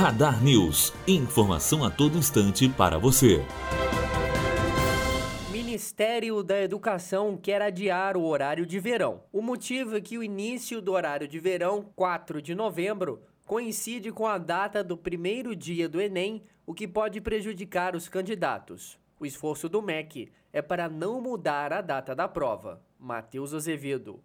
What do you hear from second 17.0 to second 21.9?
prejudicar os candidatos. O esforço do MEC é para não mudar a